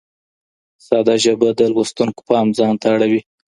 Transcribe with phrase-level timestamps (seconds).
[0.85, 3.21] ساده ژبه د لوستونکو پام ځان ته اړوي.